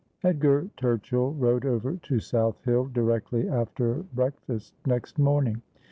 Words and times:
Edgar 0.23 0.67
Turchill 0.77 1.35
rode 1.39 1.63
over 1.63 1.95
to 1.95 2.19
South 2.19 2.59
Hill 2.65 2.85
directly 2.85 3.47
after 3.47 4.01
breakfast 4.15 4.73
next 4.87 5.19
morning. 5.19 5.61